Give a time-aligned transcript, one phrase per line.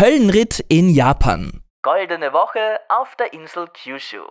[0.00, 1.60] Höllenritt in Japan.
[1.82, 4.24] Goldene Woche auf der Insel Kyushu.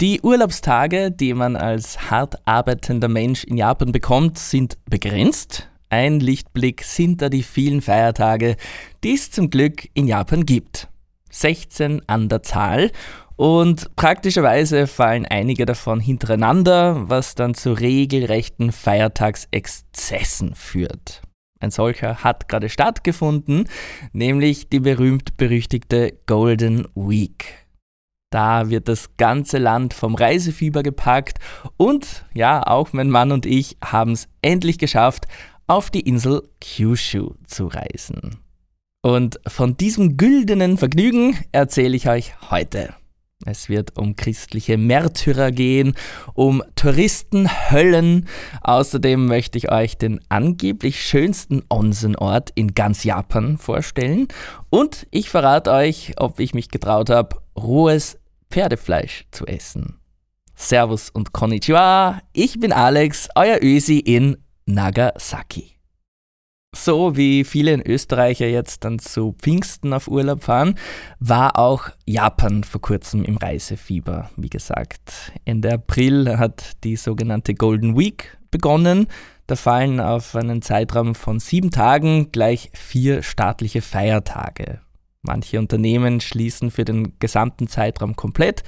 [0.00, 5.70] Die Urlaubstage, die man als hart arbeitender Mensch in Japan bekommt, sind begrenzt.
[5.90, 8.56] Ein Lichtblick sind da die vielen Feiertage,
[9.04, 10.88] die es zum Glück in Japan gibt.
[11.34, 12.90] 16 an der Zahl
[13.36, 21.22] und praktischerweise fallen einige davon hintereinander, was dann zu regelrechten Feiertagsexzessen führt.
[21.60, 23.68] Ein solcher hat gerade stattgefunden,
[24.12, 27.66] nämlich die berühmt-berüchtigte Golden Week.
[28.30, 31.38] Da wird das ganze Land vom Reisefieber gepackt
[31.76, 35.26] und ja, auch mein Mann und ich haben es endlich geschafft,
[35.66, 38.43] auf die Insel Kyushu zu reisen.
[39.04, 42.94] Und von diesem güldenen Vergnügen erzähle ich euch heute.
[43.44, 45.94] Es wird um christliche Märtyrer gehen,
[46.32, 48.26] um Touristenhöllen.
[48.62, 54.26] Außerdem möchte ich euch den angeblich schönsten Onsenort in ganz Japan vorstellen.
[54.70, 58.18] Und ich verrate euch, ob ich mich getraut habe, rohes
[58.50, 59.98] Pferdefleisch zu essen.
[60.54, 65.73] Servus und Konnichiwa, ich bin Alex, euer Ösi in Nagasaki.
[66.74, 70.74] So wie viele in Österreich ja jetzt dann zu Pfingsten auf Urlaub fahren,
[71.20, 74.30] war auch Japan vor kurzem im Reisefieber.
[74.36, 79.06] Wie gesagt, Ende April hat die sogenannte Golden Week begonnen.
[79.46, 84.80] Da fallen auf einen Zeitraum von sieben Tagen gleich vier staatliche Feiertage.
[85.22, 88.62] Manche Unternehmen schließen für den gesamten Zeitraum komplett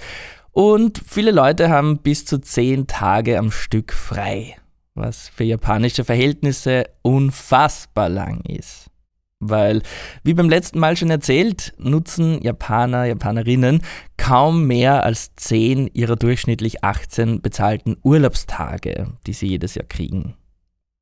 [0.53, 4.57] und viele Leute haben bis zu zehn Tage am Stück frei,
[4.97, 8.91] was für japanische Verhältnisse unfassbar lang ist.
[9.39, 9.83] Weil,
[10.25, 13.83] wie beim letzten Mal schon erzählt, nutzen Japaner, Japanerinnen
[14.17, 20.35] kaum mehr als 10 ihrer durchschnittlich 18 bezahlten Urlaubstage, die sie jedes Jahr kriegen.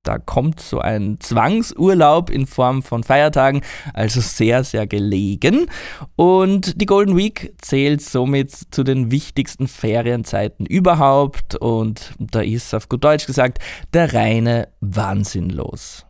[0.05, 3.63] Da kommt so ein Zwangsurlaub in Form von Feiertagen,
[3.95, 5.67] also sehr, sehr gelegen.
[6.15, 11.57] Und die Golden Week zählt somit zu den wichtigsten Ferienzeiten überhaupt.
[11.57, 13.59] Und da ist auf gut Deutsch gesagt
[13.95, 16.05] der reine Wahnsinn los.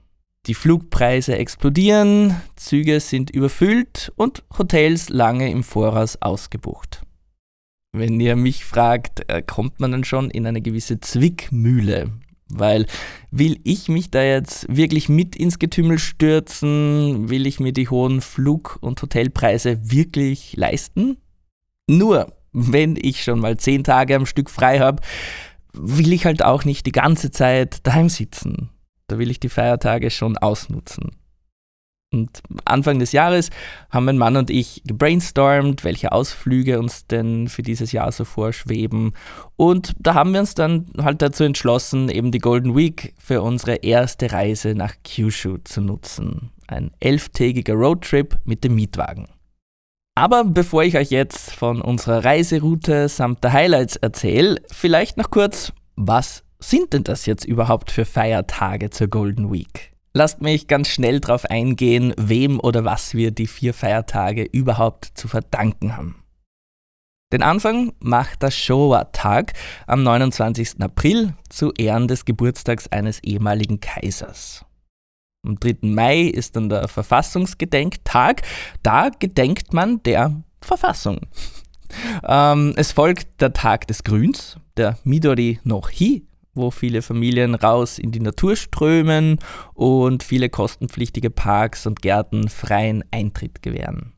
[0.47, 7.01] Die Flugpreise explodieren, Züge sind überfüllt und Hotels lange im Voraus ausgebucht.
[7.97, 12.11] Wenn ihr mich fragt, äh, kommt man dann schon in eine gewisse Zwickmühle,
[12.49, 12.87] weil
[13.31, 17.29] will ich mich da jetzt wirklich mit ins Getümmel stürzen?
[17.29, 21.17] Will ich mir die hohen Flug- und Hotelpreise wirklich leisten?
[21.87, 25.03] Nur, wenn ich schon mal zehn Tage am Stück frei habe,
[25.73, 28.71] will ich halt auch nicht die ganze Zeit daheim sitzen.
[29.09, 31.11] Da will ich die Feiertage schon ausnutzen.
[32.15, 33.51] Und Anfang des Jahres
[33.91, 39.15] haben mein Mann und ich gebrainstormt, welche Ausflüge uns denn für dieses Jahr so vorschweben.
[39.57, 43.77] Und da haben wir uns dann halt dazu entschlossen, eben die Golden Week für unsere
[43.77, 46.51] erste Reise nach Kyushu zu nutzen.
[46.69, 49.27] Ein elftägiger Roadtrip mit dem Mietwagen.
[50.15, 55.73] Aber bevor ich euch jetzt von unserer Reiseroute samt der Highlights erzähle, vielleicht noch kurz,
[55.97, 59.94] was sind denn das jetzt überhaupt für Feiertage zur Golden Week?
[60.17, 65.27] Lasst mich ganz schnell darauf eingehen, wem oder was wir die vier Feiertage überhaupt zu
[65.27, 66.23] verdanken haben.
[67.33, 69.55] Den Anfang macht der Showa-Tag
[69.89, 70.81] am 29.
[70.81, 74.65] April zu Ehren des Geburtstags eines ehemaligen Kaisers.
[75.45, 75.79] Am 3.
[75.83, 78.43] Mai ist dann der Verfassungsgedenktag.
[78.85, 81.23] Da gedenkt man der Verfassung.
[82.25, 87.99] ähm, es folgt der Tag des Grüns, der Midori no Hi, wo viele Familien raus
[87.99, 89.39] in die Natur strömen
[89.75, 94.13] und viele kostenpflichtige Parks und Gärten freien Eintritt gewähren.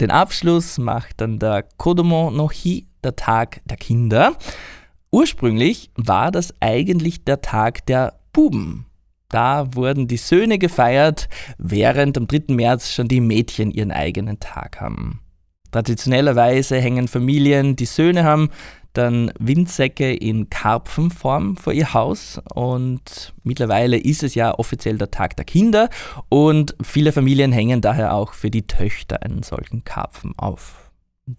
[0.00, 4.36] Den Abschluss macht dann der Kodomo no Hi, der Tag der Kinder.
[5.10, 8.86] Ursprünglich war das eigentlich der Tag der Buben.
[9.28, 12.54] Da wurden die Söhne gefeiert, während am 3.
[12.54, 15.20] März schon die Mädchen ihren eigenen Tag haben.
[15.70, 18.48] Traditionellerweise hängen Familien, die Söhne haben,
[18.98, 25.36] dann Windsäcke in Karpfenform vor ihr Haus und mittlerweile ist es ja offiziell der Tag
[25.36, 25.88] der Kinder
[26.28, 30.90] und viele Familien hängen daher auch für die Töchter einen solchen Karpfen auf.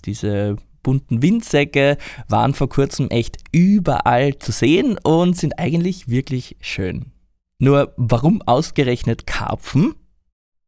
[0.06, 1.98] Diese bunten Windsäcke
[2.28, 7.12] waren vor kurzem echt überall zu sehen und sind eigentlich wirklich schön.
[7.60, 9.96] Nur warum ausgerechnet Karpfen?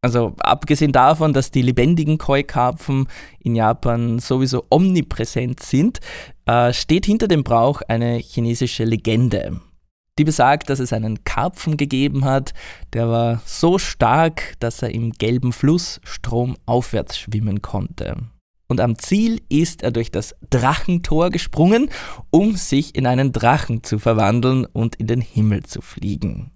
[0.04, 3.06] Also abgesehen davon, dass die lebendigen Koi-Karpfen
[3.38, 6.00] in Japan sowieso omnipräsent sind,
[6.44, 9.60] äh, steht hinter dem Brauch eine chinesische Legende.
[10.18, 12.52] Die besagt, dass es einen Karpfen gegeben hat,
[12.92, 18.16] der war so stark, dass er im gelben Fluss stromaufwärts schwimmen konnte.
[18.68, 21.90] und am Ziel ist er durch das Drachentor gesprungen,
[22.30, 26.51] um sich in einen Drachen zu verwandeln und in den Himmel zu fliegen.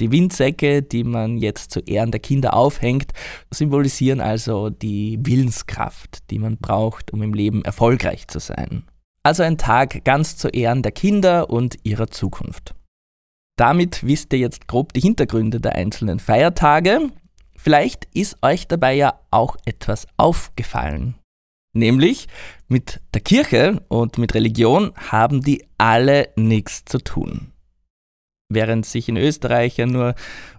[0.00, 3.12] Die Windsäcke, die man jetzt zu Ehren der Kinder aufhängt,
[3.52, 8.84] symbolisieren also die Willenskraft, die man braucht, um im Leben erfolgreich zu sein.
[9.24, 12.74] Also ein Tag ganz zu Ehren der Kinder und ihrer Zukunft.
[13.56, 17.10] Damit wisst ihr jetzt grob die Hintergründe der einzelnen Feiertage.
[17.56, 21.16] Vielleicht ist euch dabei ja auch etwas aufgefallen.
[21.72, 22.28] Nämlich
[22.68, 27.52] mit der Kirche und mit Religion haben die alle nichts zu tun.
[28.50, 30.14] Während sich in Österreich ja nur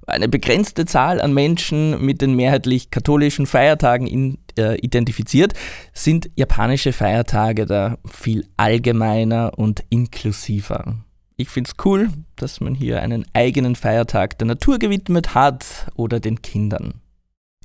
[0.05, 5.53] eine begrenzte Zahl an Menschen mit den mehrheitlich katholischen Feiertagen in, äh, identifiziert,
[5.91, 10.97] sind japanische Feiertage da viel allgemeiner und inklusiver.
[11.35, 16.19] Ich finde es cool, dass man hier einen eigenen Feiertag der Natur gewidmet hat oder
[16.19, 17.01] den Kindern.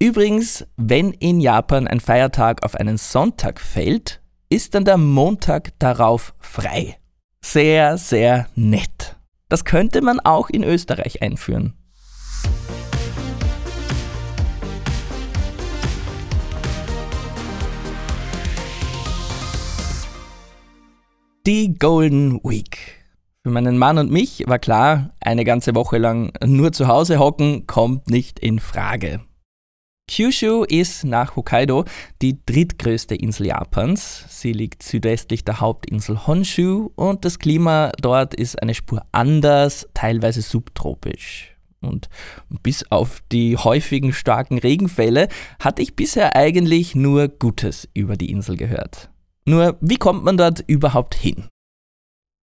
[0.01, 6.35] Übrigens, wenn in Japan ein Feiertag auf einen Sonntag fällt, ist dann der Montag darauf
[6.41, 6.97] frei.
[7.43, 9.17] Sehr, sehr nett.
[9.55, 11.75] Das könnte man auch in Österreich einführen.
[21.47, 22.97] Die Golden Week.
[23.45, 27.69] Für meinen Mann und mich war klar, eine ganze Woche lang nur zu Hause hocken
[27.69, 29.21] kommt nicht in Frage.
[30.07, 31.85] Kyushu ist nach Hokkaido
[32.23, 34.27] die drittgrößte Insel Japans.
[34.29, 40.43] Sie liegt südwestlich der Hauptinsel Honshu und das Klima dort ist eine Spur anders, teilweise
[40.43, 41.57] subtropisch.
[41.81, 42.09] Und
[42.63, 45.29] bis auf die häufigen starken Regenfälle
[45.59, 49.11] hatte ich bisher eigentlich nur Gutes über die Insel gehört.
[49.47, 51.49] Nur wie kommt man dort überhaupt hin?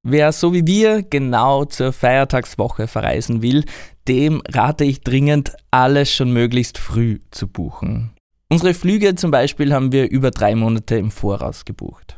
[0.03, 3.65] Wer so wie wir genau zur Feiertagswoche verreisen will,
[4.07, 8.11] dem rate ich dringend, alles schon möglichst früh zu buchen.
[8.49, 12.17] Unsere Flüge zum Beispiel haben wir über drei Monate im Voraus gebucht.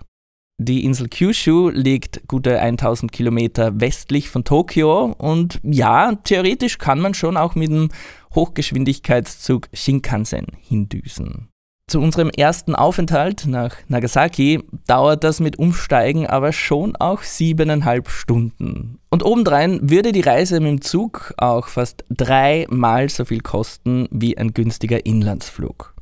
[0.60, 7.14] Die Insel Kyushu liegt gute 1000 Kilometer westlich von Tokio und ja, theoretisch kann man
[7.14, 7.90] schon auch mit dem
[8.34, 11.50] Hochgeschwindigkeitszug Shinkansen hindüsen.
[11.94, 18.98] Zu unserem ersten Aufenthalt nach Nagasaki dauert das mit Umsteigen aber schon auch siebeneinhalb Stunden.
[19.12, 24.36] Und obendrein würde die Reise mit dem Zug auch fast dreimal so viel kosten wie
[24.40, 25.94] ein günstiger Inlandsflug.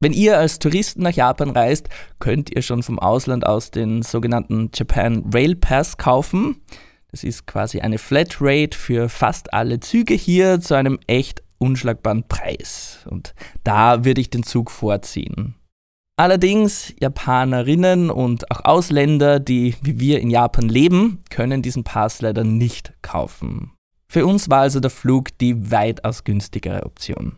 [0.00, 4.70] Wenn ihr als Touristen nach Japan reist, könnt ihr schon vom Ausland aus den sogenannten
[4.72, 6.62] Japan Rail Pass kaufen.
[7.10, 13.06] Das ist quasi eine Flatrate für fast alle Züge hier zu einem echt unschlagbaren Preis.
[13.08, 15.54] Und da würde ich den Zug vorziehen.
[16.18, 22.42] Allerdings, Japanerinnen und auch Ausländer, die wie wir in Japan leben, können diesen Pass leider
[22.42, 23.72] nicht kaufen.
[24.08, 27.36] Für uns war also der Flug die weitaus günstigere Option.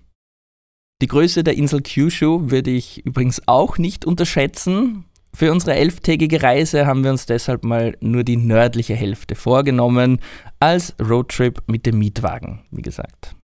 [1.02, 5.04] Die Größe der Insel Kyushu würde ich übrigens auch nicht unterschätzen.
[5.34, 10.18] Für unsere elftägige Reise haben wir uns deshalb mal nur die nördliche Hälfte vorgenommen,
[10.60, 13.37] als Roadtrip mit dem Mietwagen, wie gesagt.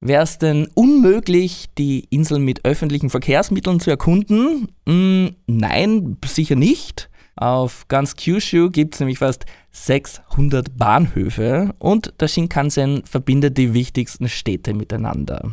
[0.00, 4.68] Wäre es denn unmöglich, die Insel mit öffentlichen Verkehrsmitteln zu erkunden?
[4.88, 7.10] Hm, nein, sicher nicht.
[7.34, 14.28] Auf ganz Kyushu gibt es nämlich fast 600 Bahnhöfe und der Shinkansen verbindet die wichtigsten
[14.28, 15.52] Städte miteinander.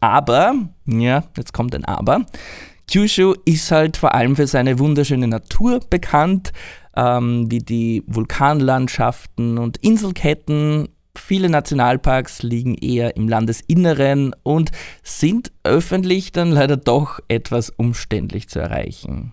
[0.00, 0.54] Aber,
[0.86, 2.26] ja, jetzt kommt ein Aber,
[2.90, 6.52] Kyushu ist halt vor allem für seine wunderschöne Natur bekannt,
[6.94, 14.70] ähm, wie die Vulkanlandschaften und Inselketten Viele Nationalparks liegen eher im Landesinneren und
[15.02, 19.32] sind öffentlich dann leider doch etwas umständlich zu erreichen.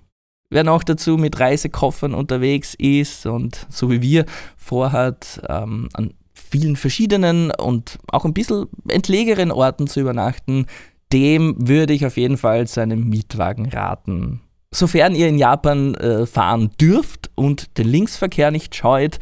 [0.49, 4.25] Wer noch dazu mit Reisekoffern unterwegs ist und so wie wir
[4.55, 10.67] vorhat, ähm, an vielen verschiedenen und auch ein bisschen entlegeren Orten zu übernachten,
[11.11, 14.41] dem würde ich auf jeden Fall zu einem Mietwagen raten.
[14.71, 19.19] Sofern ihr in Japan äh, fahren dürft und den Linksverkehr nicht scheut,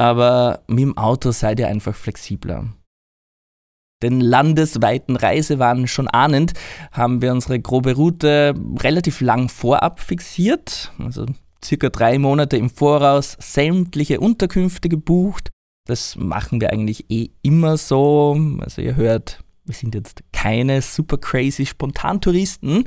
[0.00, 2.72] aber mit dem Auto seid ihr einfach flexibler.
[4.02, 6.54] Den landesweiten Reisewahn schon ahnend
[6.90, 11.26] haben wir unsere grobe Route relativ lang vorab fixiert, also
[11.62, 15.50] circa drei Monate im Voraus sämtliche Unterkünfte gebucht.
[15.86, 18.40] Das machen wir eigentlich eh immer so.
[18.60, 22.84] Also ihr hört, wir sind jetzt keine super crazy Spontantouristen,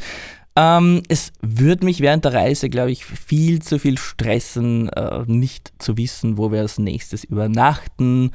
[0.56, 5.74] ähm, es würde mich während der Reise, glaube ich, viel zu viel stressen, äh, nicht
[5.80, 8.32] zu wissen, wo wir als nächstes übernachten.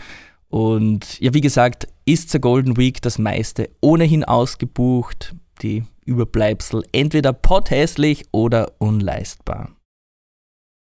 [0.49, 5.37] Und ja, wie gesagt, ist zur Golden Week das meiste ohnehin ausgebucht.
[5.63, 9.71] Die Überbleibsel entweder pothässlich oder unleistbar.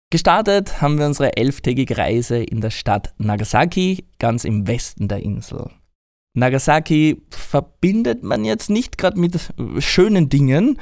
[0.09, 5.69] Gestartet haben wir unsere elftägige Reise in der Stadt Nagasaki, ganz im Westen der Insel.
[6.33, 9.37] Nagasaki verbindet man jetzt nicht gerade mit
[9.79, 10.79] schönen Dingen,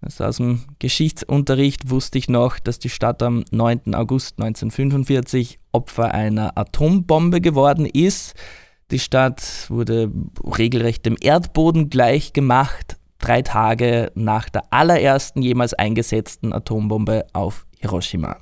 [0.00, 3.94] Also aus dem Geschichtsunterricht wusste ich noch, dass die Stadt am 9.
[3.94, 8.34] August 1945 Opfer einer Atombombe geworden ist.
[8.90, 10.10] Die Stadt wurde
[10.56, 18.36] regelrecht dem Erdboden gleich gemacht, drei Tage nach der allerersten jemals eingesetzten Atombombe auf Hiroshima.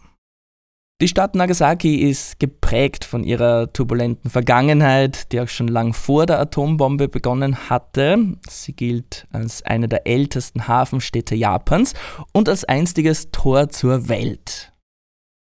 [1.02, 6.40] Die Stadt Nagasaki ist geprägt von ihrer turbulenten Vergangenheit, die auch schon lang vor der
[6.40, 8.38] Atombombe begonnen hatte.
[8.48, 11.92] Sie gilt als eine der ältesten Hafenstädte Japans
[12.32, 14.72] und als einstiges Tor zur Welt.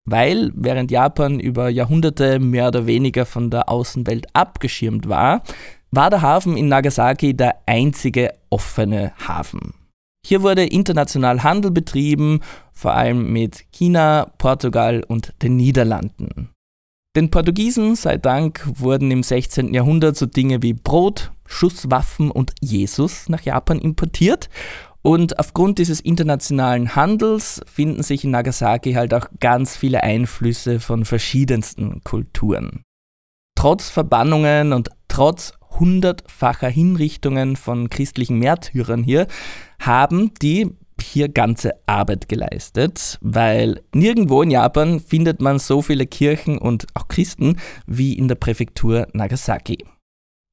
[0.06, 5.44] Weil während Japan über Jahrhunderte mehr oder weniger von der Außenwelt abgeschirmt war,
[5.92, 9.74] war der Hafen in Nagasaki der einzige offene Hafen.
[10.26, 12.42] Hier wurde international Handel betrieben,
[12.82, 16.50] vor allem mit China, Portugal und den Niederlanden.
[17.16, 19.72] Den Portugiesen sei Dank wurden im 16.
[19.72, 24.50] Jahrhundert so Dinge wie Brot, Schusswaffen und Jesus nach Japan importiert.
[25.04, 31.06] Und aufgrund dieses internationalen Handels finden sich in Nagasaki halt auch ganz viele Einflüsse von
[31.06, 32.82] verschiedensten Kulturen.
[33.56, 39.28] Trotz Verbannungen und trotz hundertfacher Hinrichtungen von christlichen Märtyrern hier
[39.80, 40.72] haben die
[41.02, 47.08] hier ganze Arbeit geleistet, weil nirgendwo in Japan findet man so viele Kirchen und auch
[47.08, 49.86] Christen wie in der Präfektur Nagasaki.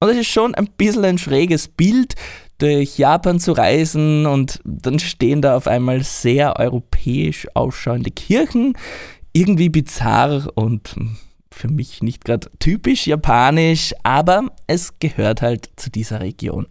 [0.00, 2.14] Und es ist schon ein bisschen ein schräges Bild,
[2.58, 8.76] durch Japan zu reisen und dann stehen da auf einmal sehr europäisch ausschauende Kirchen,
[9.32, 10.96] irgendwie bizarr und
[11.52, 16.66] für mich nicht gerade typisch japanisch, aber es gehört halt zu dieser Region.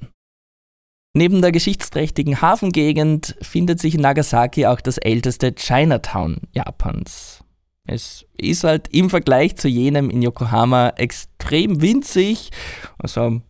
[1.18, 7.44] Neben der geschichtsträchtigen Hafengegend findet sich in Nagasaki auch das älteste Chinatown Japans.
[7.88, 12.52] Es ist halt im Vergleich zu jenem in Yokohama extrem winzig,
[13.00, 13.42] also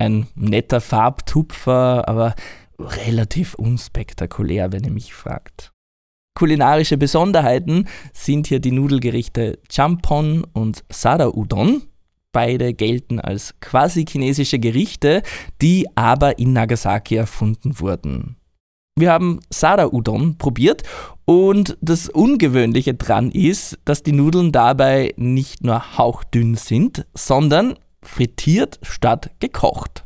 [0.00, 2.34] ein netter Farbtupfer, aber
[2.80, 5.70] relativ unspektakulär, wenn ihr mich fragt.
[6.34, 11.82] Kulinarische Besonderheiten sind hier die Nudelgerichte Champon und Sada Udon.
[12.32, 15.22] Beide gelten als quasi chinesische Gerichte,
[15.60, 18.36] die aber in Nagasaki erfunden wurden.
[18.98, 20.82] Wir haben Sada Udon probiert
[21.24, 28.78] und das Ungewöhnliche dran ist, dass die Nudeln dabei nicht nur hauchdünn sind, sondern frittiert
[28.82, 30.04] statt gekocht.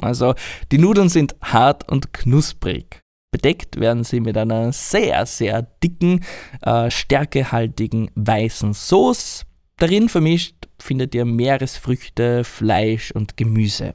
[0.00, 0.34] Also
[0.70, 3.00] die Nudeln sind hart und knusprig.
[3.32, 6.24] Bedeckt werden sie mit einer sehr, sehr dicken,
[6.62, 9.44] äh, stärkehaltigen weißen Sauce.
[9.76, 13.92] Darin vermischt findet ihr Meeresfrüchte, Fleisch und Gemüse.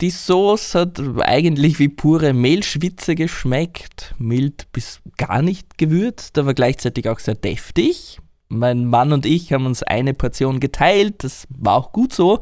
[0.00, 7.08] Die Sauce hat eigentlich wie pure Mehlschwitze geschmeckt, mild bis gar nicht gewürzt, aber gleichzeitig
[7.08, 8.18] auch sehr deftig.
[8.48, 12.40] Mein Mann und ich haben uns eine Portion geteilt, das war auch gut so.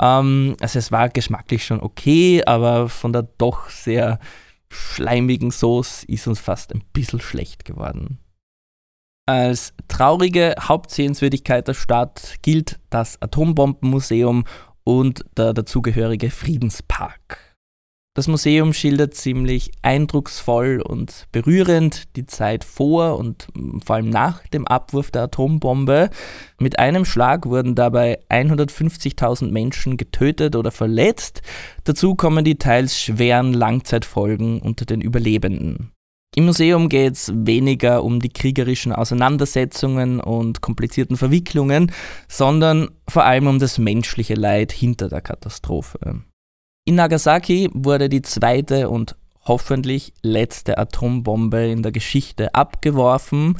[0.00, 4.20] Ähm, also es war geschmacklich schon okay, aber von der doch sehr
[4.70, 8.18] schleimigen Sauce ist uns fast ein bisschen schlecht geworden.
[9.30, 14.42] Als traurige Hauptsehenswürdigkeit der Stadt gilt das Atombombenmuseum
[14.82, 17.38] und der dazugehörige Friedenspark.
[18.16, 23.46] Das Museum schildert ziemlich eindrucksvoll und berührend die Zeit vor und
[23.86, 26.10] vor allem nach dem Abwurf der Atombombe.
[26.58, 31.42] Mit einem Schlag wurden dabei 150.000 Menschen getötet oder verletzt.
[31.84, 35.92] Dazu kommen die teils schweren Langzeitfolgen unter den Überlebenden.
[36.36, 41.90] Im Museum geht es weniger um die kriegerischen Auseinandersetzungen und komplizierten Verwicklungen,
[42.28, 46.22] sondern vor allem um das menschliche Leid hinter der Katastrophe.
[46.84, 53.58] In Nagasaki wurde die zweite und hoffentlich letzte Atombombe in der Geschichte abgeworfen.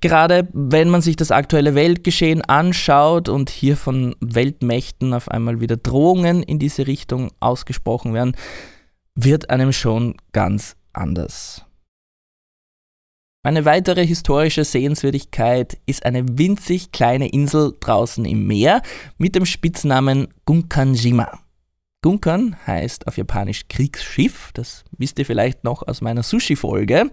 [0.00, 5.76] Gerade wenn man sich das aktuelle Weltgeschehen anschaut und hier von Weltmächten auf einmal wieder
[5.76, 8.36] Drohungen in diese Richtung ausgesprochen werden,
[9.14, 11.64] wird einem schon ganz anders.
[13.44, 18.82] Eine weitere historische Sehenswürdigkeit ist eine winzig kleine Insel draußen im Meer
[19.18, 21.40] mit dem Spitznamen Gunkanjima.
[22.02, 27.10] Gunkan heißt auf Japanisch Kriegsschiff, das wisst ihr vielleicht noch aus meiner Sushi-Folge.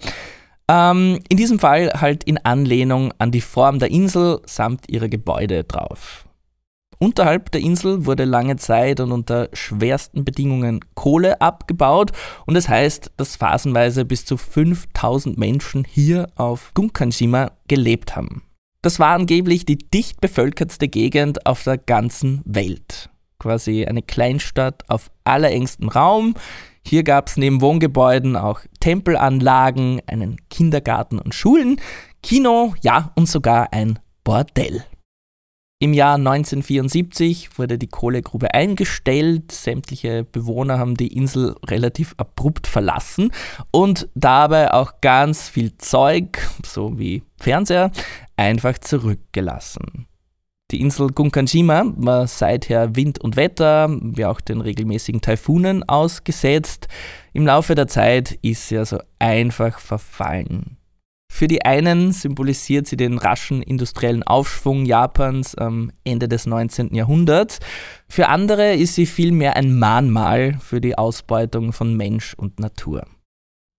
[0.68, 5.64] Ähm, in diesem Fall halt in Anlehnung an die Form der Insel samt ihrer Gebäude
[5.64, 6.29] drauf.
[7.00, 12.12] Unterhalb der Insel wurde lange Zeit und unter schwersten Bedingungen Kohle abgebaut
[12.46, 18.44] und es das heißt, dass phasenweise bis zu 5000 Menschen hier auf Gunkanshima gelebt haben.
[18.82, 25.10] Das war angeblich die dicht bevölkertste Gegend auf der ganzen Welt quasi eine Kleinstadt auf
[25.24, 26.36] allerengstem Raum.
[26.86, 31.82] Hier gab es neben Wohngebäuden auch Tempelanlagen, einen Kindergarten und Schulen,
[32.22, 34.86] Kino, ja und sogar ein Bordell.
[35.82, 43.32] Im Jahr 1974 wurde die Kohlegrube eingestellt, sämtliche Bewohner haben die Insel relativ abrupt verlassen
[43.72, 47.92] und dabei auch ganz viel Zeug, so wie Fernseher,
[48.36, 50.06] einfach zurückgelassen.
[50.72, 56.90] Die Insel Gunkanjima war seither Wind und Wetter, wie auch den regelmäßigen Taifunen ausgesetzt.
[57.32, 60.79] Im Laufe der Zeit ist sie also einfach verfallen.
[61.32, 66.94] Für die einen symbolisiert sie den raschen industriellen Aufschwung Japans am Ende des 19.
[66.94, 67.60] Jahrhunderts.
[68.10, 73.06] Für andere ist sie vielmehr ein Mahnmal für die Ausbeutung von Mensch und Natur.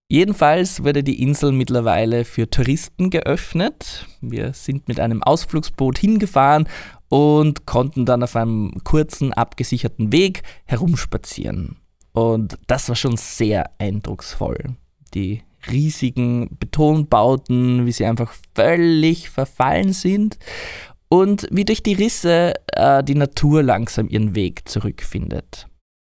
[0.08, 4.06] Jedenfalls wurde die Insel mittlerweile für Touristen geöffnet.
[4.20, 6.66] Wir sind mit einem Ausflugsboot hingefahren
[7.10, 11.76] und konnten dann auf einem kurzen, abgesicherten Weg herumspazieren.
[12.12, 14.76] Und das war schon sehr eindrucksvoll.
[15.14, 20.38] Die riesigen Betonbauten, wie sie einfach völlig verfallen sind
[21.08, 25.66] und wie durch die Risse äh, die Natur langsam ihren Weg zurückfindet.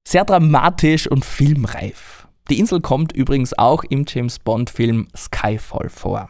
[0.07, 2.27] Sehr dramatisch und filmreif.
[2.49, 6.29] Die Insel kommt übrigens auch im James Bond-Film Skyfall vor.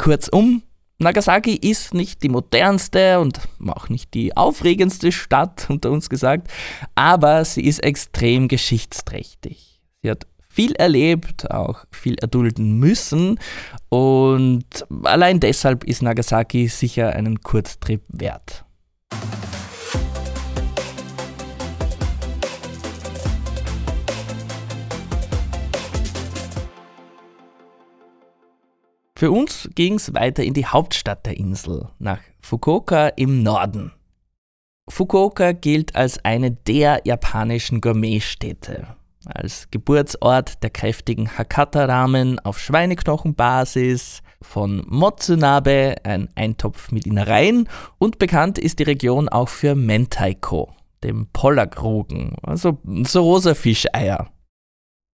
[0.00, 0.62] Kurzum,
[0.98, 6.48] Nagasaki ist nicht die modernste und auch nicht die aufregendste Stadt unter uns gesagt,
[6.94, 9.80] aber sie ist extrem geschichtsträchtig.
[10.02, 13.38] Sie hat viel erlebt, auch viel erdulden müssen.
[13.90, 18.64] Und allein deshalb ist Nagasaki sicher einen Kurztrip wert.
[29.18, 33.92] Für uns ging es weiter in die Hauptstadt der Insel, nach Fukuoka im Norden.
[34.88, 38.96] Fukuoka gilt als eine der japanischen Gourmetstädte
[39.26, 47.68] als Geburtsort der kräftigen Hakata-Ramen auf Schweineknochenbasis, von Motsunabe, ein Eintopf mit Innereien,
[47.98, 54.30] und bekannt ist die Region auch für Mentaiko, dem Pollackrogen, also so rosa Fischeier.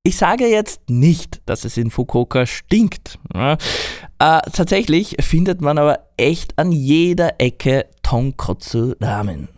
[0.05, 3.21] Ich sage jetzt nicht, dass es in Fukuoka stinkt.
[3.33, 9.49] Ja, äh, tatsächlich findet man aber echt an jeder Ecke Tonkotsu Ramen.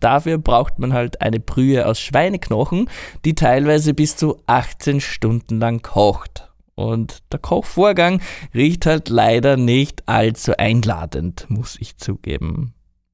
[0.00, 2.88] Dafür braucht man halt eine Brühe aus Schweineknochen,
[3.24, 6.50] die teilweise bis zu 18 Stunden lang kocht.
[6.74, 8.22] Und der Kochvorgang
[8.54, 12.72] riecht halt leider nicht allzu einladend, muss ich zugeben.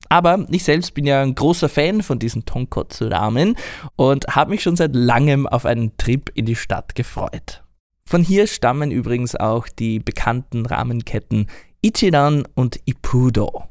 [0.09, 3.57] Aber ich selbst bin ja ein großer Fan von diesen Tonkotsu-Ramen
[3.97, 7.65] und habe mich schon seit langem auf einen Trip in die Stadt gefreut.
[8.09, 11.49] Von hier stammen übrigens auch die bekannten Ramenketten
[11.83, 13.65] Ichiran und Ippudo.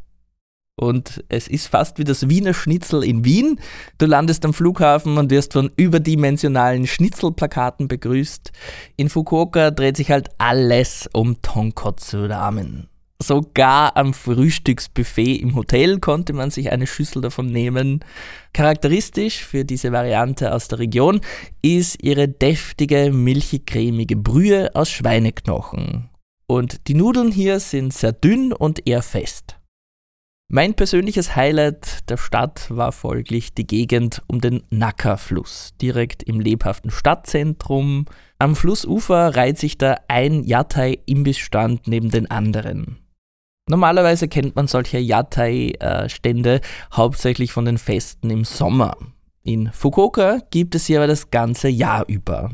[0.78, 3.60] Und es ist fast wie das Wiener Schnitzel in Wien.
[3.98, 8.52] Du landest am Flughafen und wirst von überdimensionalen Schnitzelplakaten begrüßt.
[8.98, 12.90] In Fukuoka dreht sich halt alles um Tonkotsu-Ramen.
[13.24, 18.04] Sogar am Frühstücksbuffet im Hotel konnte man sich eine Schüssel davon nehmen.
[18.52, 21.22] Charakteristisch für diese Variante aus der Region
[21.62, 26.10] ist ihre deftige, milchig-cremige Brühe aus Schweineknochen.
[26.48, 29.45] Und die Nudeln hier sind sehr dünn und eher fest.
[30.48, 36.92] Mein persönliches Highlight der Stadt war folglich die Gegend um den Naka-Fluss, direkt im lebhaften
[36.92, 38.06] Stadtzentrum.
[38.38, 43.00] Am Flussufer reiht sich da ein Yatai-Imbissstand neben den anderen.
[43.68, 46.62] Normalerweise kennt man solche Yatai-Stände
[46.94, 48.96] hauptsächlich von den Festen im Sommer.
[49.42, 52.52] In Fukuoka gibt es sie aber das ganze Jahr über.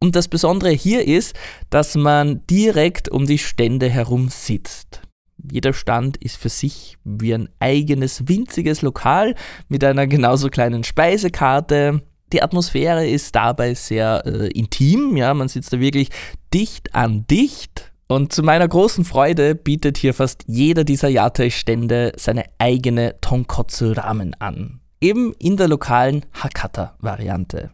[0.00, 1.36] Und das Besondere hier ist,
[1.68, 5.03] dass man direkt um die Stände herum sitzt.
[5.50, 9.34] Jeder Stand ist für sich wie ein eigenes winziges Lokal
[9.68, 12.02] mit einer genauso kleinen Speisekarte.
[12.32, 16.08] Die Atmosphäre ist dabei sehr äh, intim, ja, man sitzt da wirklich
[16.52, 17.92] dicht an dicht.
[18.06, 24.80] Und zu meiner großen Freude bietet hier fast jeder dieser Yate-Stände seine eigene Tonkotsu-Ramen an.
[25.00, 27.70] Eben in der lokalen Hakata-Variante.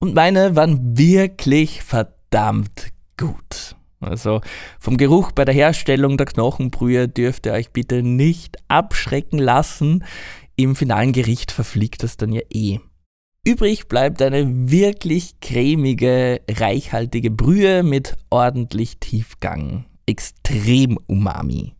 [0.00, 3.75] Und meine waren wirklich verdammt gut.
[4.00, 4.40] Also
[4.78, 10.04] vom Geruch bei der Herstellung der Knochenbrühe dürft ihr euch bitte nicht abschrecken lassen.
[10.56, 12.80] Im finalen Gericht verfliegt das dann ja eh.
[13.46, 19.84] Übrig bleibt eine wirklich cremige, reichhaltige Brühe mit ordentlich Tiefgang.
[20.06, 21.75] Extrem umami.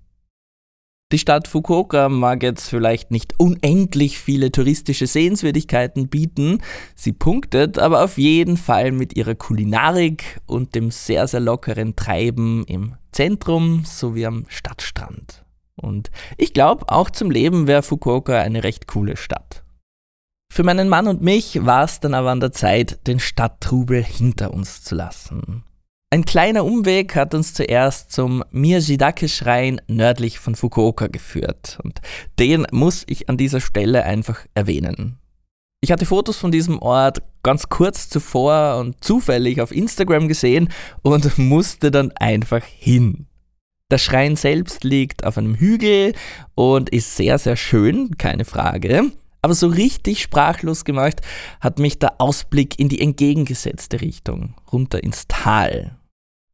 [1.12, 6.58] Die Stadt Fukuoka mag jetzt vielleicht nicht unendlich viele touristische Sehenswürdigkeiten bieten,
[6.96, 12.64] sie punktet aber auf jeden Fall mit ihrer Kulinarik und dem sehr, sehr lockeren Treiben
[12.66, 15.44] im Zentrum sowie am Stadtstrand.
[15.76, 19.62] Und ich glaube, auch zum Leben wäre Fukuoka eine recht coole Stadt.
[20.52, 24.52] Für meinen Mann und mich war es dann aber an der Zeit, den Stadttrubel hinter
[24.52, 25.62] uns zu lassen.
[26.10, 31.78] Ein kleiner Umweg hat uns zuerst zum Miyajidake-Schrein nördlich von Fukuoka geführt.
[31.82, 32.00] Und
[32.38, 35.18] den muss ich an dieser Stelle einfach erwähnen.
[35.80, 40.68] Ich hatte Fotos von diesem Ort ganz kurz zuvor und zufällig auf Instagram gesehen
[41.02, 43.26] und musste dann einfach hin.
[43.90, 46.12] Der Schrein selbst liegt auf einem Hügel
[46.54, 49.12] und ist sehr, sehr schön, keine Frage.
[49.46, 51.20] Aber so richtig sprachlos gemacht
[51.60, 55.96] hat mich der Ausblick in die entgegengesetzte Richtung, runter ins Tal.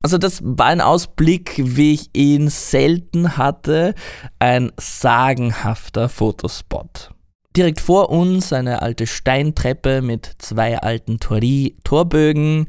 [0.03, 3.95] Also das war ein Ausblick, wie ich ihn selten hatte,
[4.41, 7.15] ein sagenhafter Fotospot.
[7.57, 12.67] Direkt vor uns eine alte Steintreppe mit zwei alten Torbögen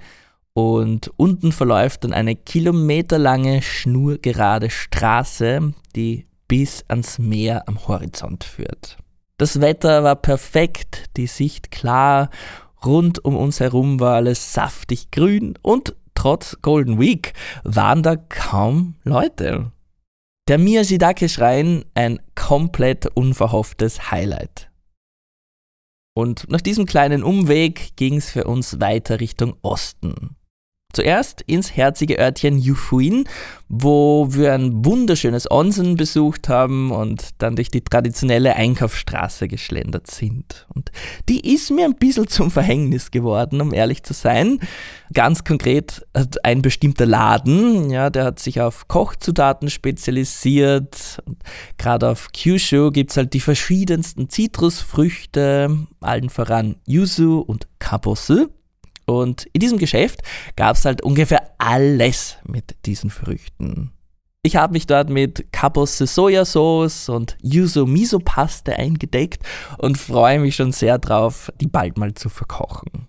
[0.53, 9.02] und unten verläuft dann eine kilometerlange schnurgerade Straße, die bis ans Meer am Horizont führt.
[9.43, 12.29] Das Wetter war perfekt, die Sicht klar,
[12.85, 17.33] rund um uns herum war alles saftig grün und trotz Golden Week
[17.65, 19.73] waren da kaum Leute.
[20.47, 24.71] Der Miyashidake-Schrein ein komplett unverhofftes Highlight.
[26.15, 30.37] Und nach diesem kleinen Umweg ging es für uns weiter Richtung Osten.
[30.93, 33.25] Zuerst ins herzige Örtchen Yufuin,
[33.67, 40.67] wo wir ein wunderschönes Onsen besucht haben und dann durch die traditionelle Einkaufsstraße geschlendert sind.
[40.75, 40.91] Und
[41.29, 44.59] die ist mir ein bisschen zum Verhängnis geworden, um ehrlich zu sein.
[45.11, 46.05] Ganz konkret
[46.43, 51.23] ein bestimmter Laden, ja, der hat sich auf Kochzutaten spezialisiert.
[51.79, 58.49] Gerade auf Kyushu gibt es halt die verschiedensten Zitrusfrüchte, allen voran Yuzu und Kabosu.
[59.05, 60.21] Und in diesem Geschäft
[60.55, 63.91] gab es halt ungefähr alles mit diesen Früchten.
[64.45, 69.41] Ich habe mich dort mit Kabosse Sojasauce und Yuzu Miso Paste eingedeckt
[69.77, 73.07] und freue mich schon sehr drauf, die bald mal zu verkochen.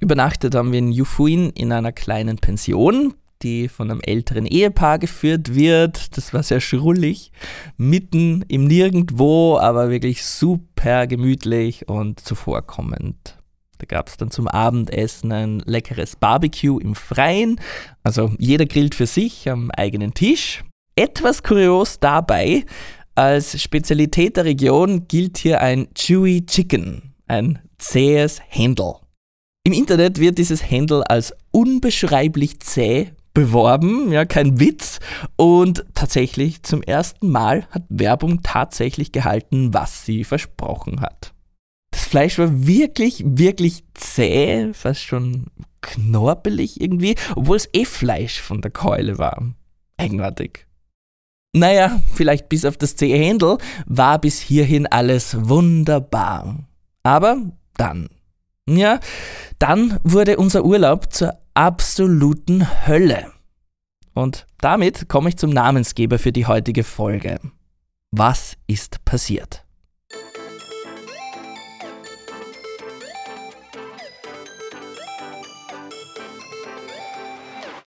[0.00, 5.54] Übernachtet haben wir in Yufuin in einer kleinen Pension, die von einem älteren Ehepaar geführt
[5.54, 6.16] wird.
[6.16, 7.30] Das war sehr schrullig,
[7.76, 13.41] mitten im Nirgendwo, aber wirklich super gemütlich und zuvorkommend.
[13.82, 17.60] Da gab es dann zum Abendessen ein leckeres Barbecue im Freien.
[18.04, 20.62] Also jeder grillt für sich am eigenen Tisch.
[20.94, 22.64] Etwas kurios dabei,
[23.16, 28.94] als Spezialität der Region gilt hier ein Chewy Chicken, ein zähes Händel.
[29.64, 35.00] Im Internet wird dieses Händel als unbeschreiblich zäh beworben, ja, kein Witz.
[35.34, 41.32] Und tatsächlich zum ersten Mal hat Werbung tatsächlich gehalten, was sie versprochen hat.
[41.92, 45.46] Das Fleisch war wirklich, wirklich zäh, fast schon
[45.82, 49.54] knorpelig irgendwie, obwohl es eh Fleisch von der Keule war.
[49.98, 50.66] Eigenartig.
[51.54, 56.58] Naja, vielleicht bis auf das zähe Händel war bis hierhin alles wunderbar.
[57.02, 57.36] Aber
[57.76, 58.08] dann,
[58.68, 59.00] ja,
[59.58, 63.32] dann wurde unser Urlaub zur absoluten Hölle.
[64.14, 67.38] Und damit komme ich zum Namensgeber für die heutige Folge.
[68.10, 69.64] Was ist passiert?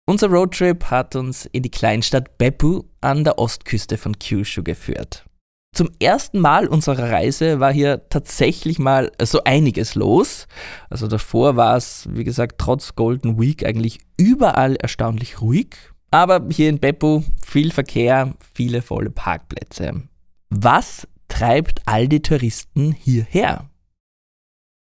[0.05, 5.25] Unser Roadtrip hat uns in die Kleinstadt Beppu an der Ostküste von Kyushu geführt.
[5.73, 10.45] Zum ersten Mal unserer Reise war hier tatsächlich mal so einiges los.
[10.89, 15.75] Also davor war es, wie gesagt, trotz Golden Week eigentlich überall erstaunlich ruhig.
[16.11, 20.03] Aber hier in Beppu viel Verkehr, viele volle Parkplätze.
[20.49, 23.69] Was treibt all die Touristen hierher?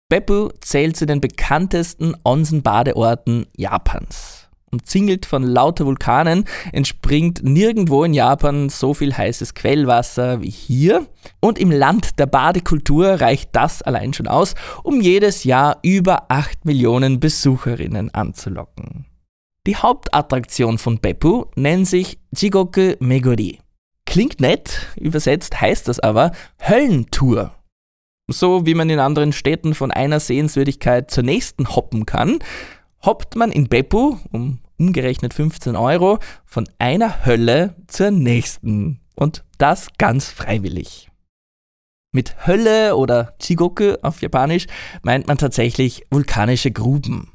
[0.10, 4.33] Beppu zählt zu den bekanntesten Onsen-Badeorten Japans.
[4.74, 11.06] Umzingelt von lauter Vulkanen entspringt nirgendwo in Japan so viel heißes Quellwasser wie hier.
[11.40, 16.66] Und im Land der Badekultur reicht das allein schon aus, um jedes Jahr über 8
[16.66, 19.06] Millionen Besucherinnen anzulocken.
[19.68, 23.60] Die Hauptattraktion von Beppu nennt sich Jigoku Meguri.
[24.08, 26.32] Klingt nett, übersetzt heißt das aber
[26.68, 27.56] Höllentour.
[28.28, 32.40] So wie man in anderen Städten von einer Sehenswürdigkeit zur nächsten hoppen kann,
[33.06, 39.00] hoppt man in Beppu um umgerechnet 15 Euro von einer Hölle zur nächsten.
[39.16, 41.10] Und das ganz freiwillig.
[42.12, 44.68] Mit Hölle oder Chigoku auf Japanisch
[45.02, 47.33] meint man tatsächlich vulkanische Gruben.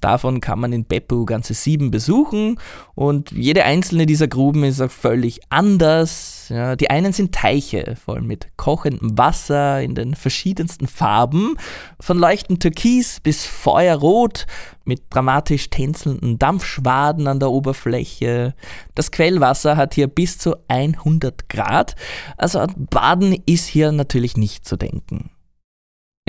[0.00, 2.58] Davon kann man in Beppu ganze sieben besuchen
[2.94, 6.46] und jede einzelne dieser Gruben ist auch völlig anders.
[6.48, 11.56] Ja, die einen sind Teiche, voll mit kochendem Wasser in den verschiedensten Farben,
[12.00, 14.46] von leuchtend Türkis bis Feuerrot,
[14.84, 18.54] mit dramatisch tänzelnden Dampfschwaden an der Oberfläche.
[18.94, 21.94] Das Quellwasser hat hier bis zu 100 Grad,
[22.36, 25.30] also Baden ist hier natürlich nicht zu denken.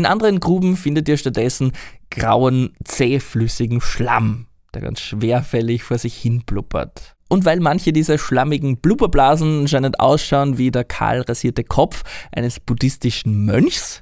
[0.01, 1.73] In anderen Gruben findet ihr stattdessen
[2.09, 4.47] grauen, zähflüssigen Schlamm.
[4.73, 7.15] der ganz schwerfällig vor sich hin blubbert.
[7.29, 13.45] Und weil manche dieser schlammigen Blubberblasen anscheinend ausschauen wie der kahl rasierte Kopf eines buddhistischen
[13.45, 14.01] Mönchs,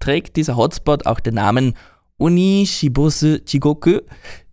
[0.00, 1.72] trägt dieser Hotspot auch den Namen
[2.18, 4.00] Onishibose Chigoku,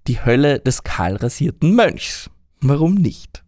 [0.08, 2.30] die Hölle des kahl rasierten Mönchs.
[2.62, 3.44] Warum nicht?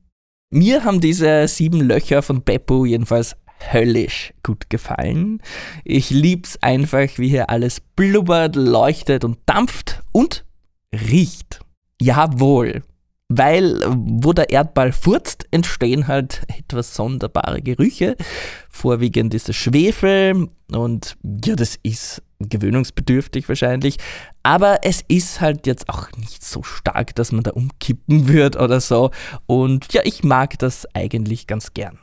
[0.50, 5.42] Mir haben diese sieben Löcher von Beppo jedenfalls höllisch gut gefallen.
[5.84, 10.46] Ich lieb's einfach, wie hier alles blubbert, leuchtet und dampft und
[10.94, 11.60] riecht.
[12.02, 12.84] Jawohl.
[13.30, 18.16] Weil, wo der Erdball furzt, entstehen halt etwas sonderbare Gerüche.
[18.70, 23.98] Vorwiegend ist es Schwefel und ja, das ist gewöhnungsbedürftig wahrscheinlich.
[24.44, 28.80] Aber es ist halt jetzt auch nicht so stark, dass man da umkippen wird oder
[28.80, 29.12] so.
[29.46, 32.00] Und ja, ich mag das eigentlich ganz gern.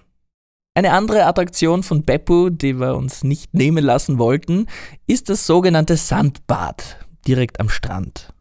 [0.76, 4.66] Eine andere Attraktion von Beppu, die wir uns nicht nehmen lassen wollten,
[5.06, 6.96] ist das sogenannte Sandbad
[7.28, 8.32] direkt am Strand.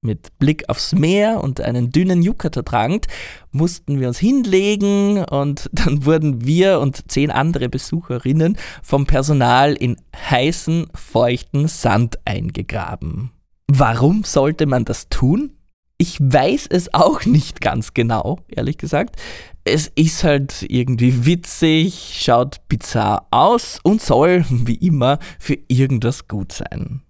[0.00, 3.06] Mit Blick aufs Meer und einen dünnen Yucata-Trank
[3.50, 9.98] mussten wir uns hinlegen und dann wurden wir und zehn andere Besucherinnen vom Personal in
[10.16, 13.30] heißen, feuchten Sand eingegraben.
[13.70, 15.52] Warum sollte man das tun?
[15.98, 19.16] Ich weiß es auch nicht ganz genau, ehrlich gesagt.
[19.64, 26.52] Es ist halt irgendwie witzig, schaut bizarr aus und soll, wie immer, für irgendwas gut
[26.52, 27.02] sein.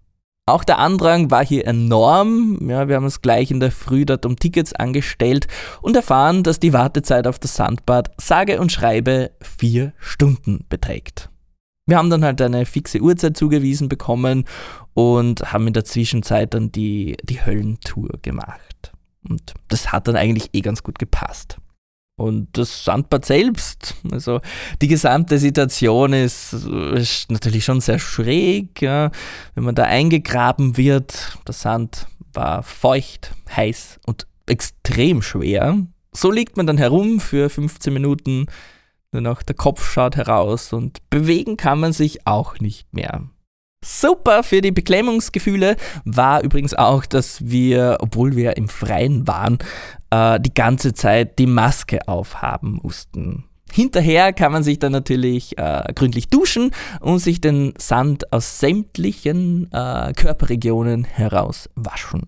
[0.46, 2.58] Auch der Andrang war hier enorm.
[2.68, 5.48] Ja, wir haben uns gleich in der Früh dort um Tickets angestellt
[5.80, 11.30] und erfahren, dass die Wartezeit auf das Sandbad sage und schreibe vier Stunden beträgt.
[11.86, 14.44] Wir haben dann halt eine fixe Uhrzeit zugewiesen bekommen
[14.94, 18.92] und haben in der Zwischenzeit dann die, die Höllentour gemacht.
[19.28, 21.58] Und das hat dann eigentlich eh ganz gut gepasst.
[22.16, 24.40] Und das Sandbad selbst, also
[24.80, 28.80] die gesamte Situation ist, ist natürlich schon sehr schräg.
[28.80, 29.10] Ja.
[29.54, 35.78] Wenn man da eingegraben wird, der Sand war feucht, heiß und extrem schwer.
[36.12, 38.46] So liegt man dann herum für 15 Minuten,
[39.14, 43.22] nur noch der Kopf schaut heraus und bewegen kann man sich auch nicht mehr.
[43.84, 49.58] Super für die Beklemmungsgefühle war übrigens auch, dass wir, obwohl wir im Freien waren,
[50.10, 53.44] äh, die ganze Zeit die Maske aufhaben mussten.
[53.70, 59.70] Hinterher kann man sich dann natürlich äh, gründlich duschen und sich den Sand aus sämtlichen
[59.72, 62.22] äh, Körperregionen heraus waschen.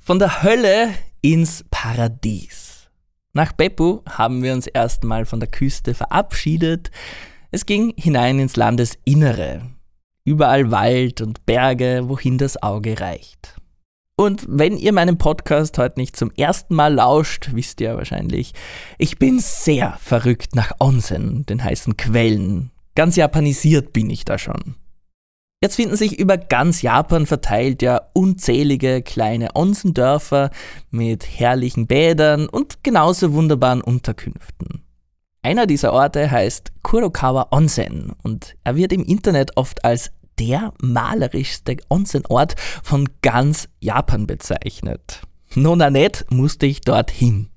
[0.00, 0.90] Von der Hölle
[1.22, 2.59] ins Paradies.
[3.32, 6.90] Nach Beppu haben wir uns erstmal von der Küste verabschiedet.
[7.52, 9.62] Es ging hinein ins Landesinnere.
[10.24, 13.56] Überall Wald und Berge, wohin das Auge reicht.
[14.16, 18.52] Und wenn ihr meinen Podcast heute nicht zum ersten Mal lauscht, wisst ihr wahrscheinlich,
[18.98, 22.72] ich bin sehr verrückt nach Onsen, den heißen Quellen.
[22.96, 24.74] Ganz japanisiert bin ich da schon.
[25.62, 30.48] Jetzt finden sich über ganz Japan verteilt ja unzählige kleine Onsendörfer
[30.90, 34.82] mit herrlichen Bädern und genauso wunderbaren Unterkünften.
[35.42, 41.76] Einer dieser Orte heißt Kurokawa Onsen und er wird im Internet oft als der malerischste
[41.90, 45.20] Onsen-Ort von ganz Japan bezeichnet.
[45.54, 47.49] Nona net musste ich dorthin.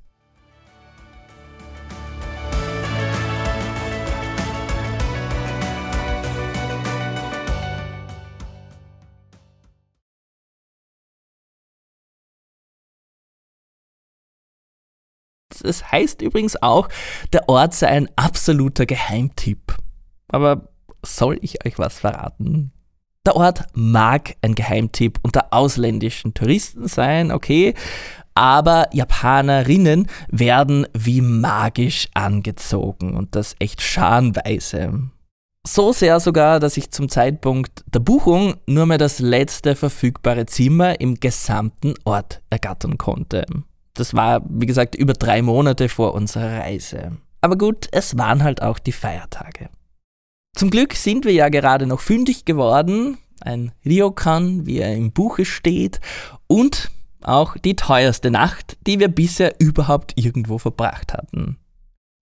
[15.63, 16.89] Es heißt übrigens auch,
[17.31, 19.75] der Ort sei ein absoluter Geheimtipp.
[20.27, 20.69] Aber
[21.05, 22.71] soll ich euch was verraten?
[23.25, 27.73] Der Ort mag ein Geheimtipp unter ausländischen Touristen sein, okay,
[28.35, 35.11] aber Japanerinnen werden wie magisch angezogen und das echt scharenweise.
[35.65, 40.99] So sehr sogar, dass ich zum Zeitpunkt der Buchung nur mehr das letzte verfügbare Zimmer
[40.99, 43.45] im gesamten Ort ergattern konnte.
[43.93, 47.17] Das war, wie gesagt, über drei Monate vor unserer Reise.
[47.41, 49.69] Aber gut, es waren halt auch die Feiertage.
[50.55, 53.17] Zum Glück sind wir ja gerade noch fündig geworden.
[53.41, 55.99] Ein Ryokan, wie er im Buche steht.
[56.47, 61.57] Und auch die teuerste Nacht, die wir bisher überhaupt irgendwo verbracht hatten.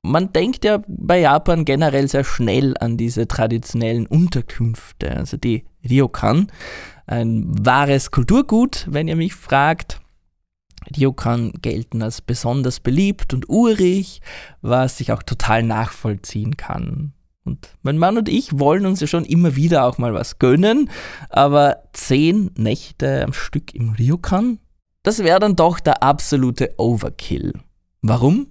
[0.03, 6.47] Man denkt ja bei Japan generell sehr schnell an diese traditionellen Unterkünfte, also die Ryokan.
[7.05, 10.00] Ein wahres Kulturgut, wenn ihr mich fragt.
[10.97, 14.21] Ryokan gelten als besonders beliebt und urig,
[14.61, 17.13] was ich auch total nachvollziehen kann.
[17.43, 20.89] Und mein Mann und ich wollen uns ja schon immer wieder auch mal was gönnen,
[21.29, 24.59] aber zehn Nächte am Stück im Ryokan,
[25.03, 27.53] das wäre dann doch der absolute Overkill.
[28.01, 28.50] Warum?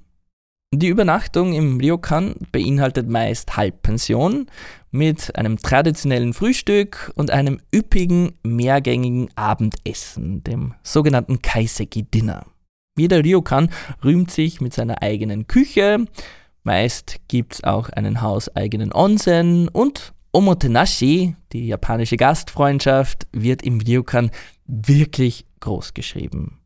[0.73, 4.47] Die Übernachtung im Ryokan beinhaltet meist Halbpension
[4.93, 12.47] mit einem traditionellen Frühstück und einem üppigen, mehrgängigen Abendessen, dem sogenannten Kaiseki Dinner.
[12.97, 13.71] Jeder Ryokan
[14.05, 16.05] rühmt sich mit seiner eigenen Küche,
[16.63, 24.31] meist gibt es auch einen hauseigenen Onsen und Omotenashi, die japanische Gastfreundschaft, wird im Ryokan
[24.67, 26.60] wirklich groß geschrieben.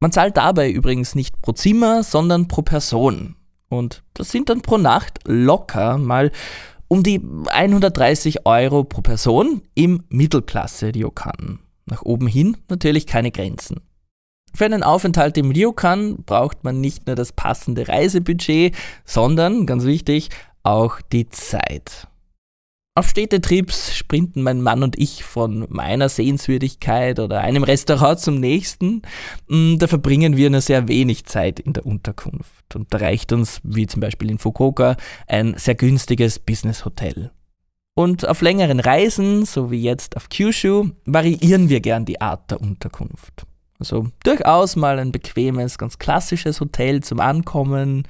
[0.00, 3.36] Man zahlt dabei übrigens nicht pro Zimmer, sondern pro Person.
[3.68, 6.30] Und das sind dann pro Nacht locker mal
[6.88, 11.60] um die 130 Euro pro Person im Mittelklasse-Ryokan.
[11.86, 13.80] Nach oben hin natürlich keine Grenzen.
[14.54, 20.30] Für einen Aufenthalt im Ryokan braucht man nicht nur das passende Reisebudget, sondern, ganz wichtig,
[20.62, 22.08] auch die Zeit.
[22.96, 29.02] Auf Städtetrips sprinten mein Mann und ich von meiner Sehenswürdigkeit oder einem Restaurant zum nächsten.
[29.48, 32.74] Mm, da verbringen wir nur sehr wenig Zeit in der Unterkunft.
[32.74, 37.32] Und da reicht uns, wie zum Beispiel in Fukuoka, ein sehr günstiges Business-Hotel.
[37.94, 42.62] Und auf längeren Reisen, so wie jetzt auf Kyushu, variieren wir gern die Art der
[42.62, 43.44] Unterkunft.
[43.78, 48.08] Also durchaus mal ein bequemes, ganz klassisches Hotel zum Ankommen,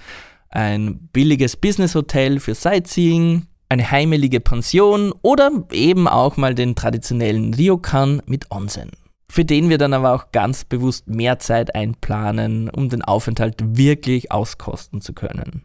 [0.49, 8.23] ein billiges Business-Hotel für Sightseeing, eine heimelige Pension oder eben auch mal den traditionellen Ryokan
[8.27, 8.91] mit Onsen.
[9.29, 14.31] Für den wir dann aber auch ganz bewusst mehr Zeit einplanen, um den Aufenthalt wirklich
[14.31, 15.65] auskosten zu können.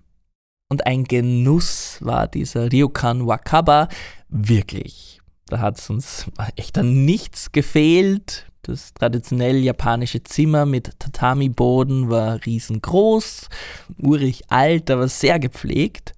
[0.68, 3.88] Und ein Genuss war dieser Ryokan Wakaba
[4.30, 5.20] wirklich.
[5.48, 8.48] Da hat es uns echt an nichts gefehlt.
[8.64, 13.50] Das traditionell japanische Zimmer mit Tatami-Boden war riesengroß,
[13.98, 16.14] urig alt, aber sehr gepflegt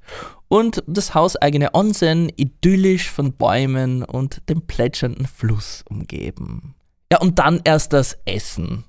[0.53, 6.75] und das hauseigene Onsen idyllisch von Bäumen und dem plätschernden Fluss umgeben.
[7.11, 8.83] Ja, und dann erst das Essen.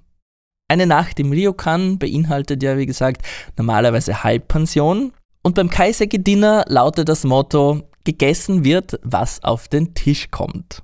[0.68, 3.22] Eine Nacht im Ryokan beinhaltet ja, wie gesagt,
[3.56, 5.14] normalerweise Halbpension.
[5.42, 10.82] Und beim Kaiseki Dinner lautet das Motto, gegessen wird, was auf den Tisch kommt.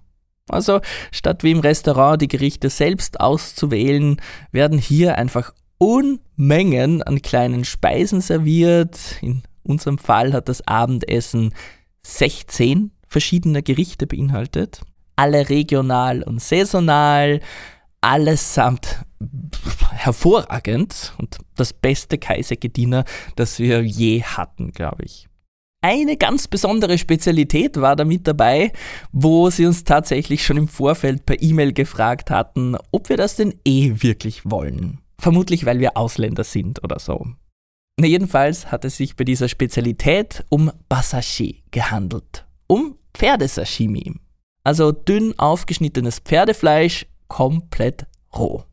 [0.48, 0.80] Also
[1.12, 4.16] statt wie im Restaurant die Gerichte selbst auszuwählen,
[4.50, 11.54] werden hier einfach Unmengen an kleinen Speisen serviert, in unserem Fall hat das Abendessen
[12.02, 14.80] 16 verschiedene Gerichte beinhaltet.
[15.16, 17.40] Alle regional und saisonal,
[18.00, 19.04] allesamt
[19.90, 23.04] hervorragend und das beste Kaisergediener,
[23.36, 25.28] das wir je hatten, glaube ich.
[25.82, 28.72] Eine ganz besondere Spezialität war da mit dabei,
[29.12, 33.54] wo sie uns tatsächlich schon im Vorfeld per E-Mail gefragt hatten, ob wir das denn
[33.64, 34.98] eh wirklich wollen.
[35.18, 37.26] Vermutlich, weil wir Ausländer sind oder so.
[38.04, 44.14] Jedenfalls hat es sich bei dieser Spezialität um Basashi gehandelt, um Pferdesashimi.
[44.64, 48.64] Also dünn aufgeschnittenes Pferdefleisch, komplett roh.